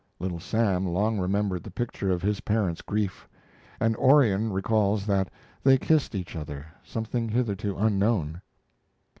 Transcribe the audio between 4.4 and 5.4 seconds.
recalls that